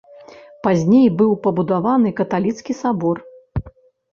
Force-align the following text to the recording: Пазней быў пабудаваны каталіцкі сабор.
Пазней 0.67 1.03
быў 1.19 1.35
пабудаваны 1.43 2.09
каталіцкі 2.21 2.71
сабор. 2.81 3.17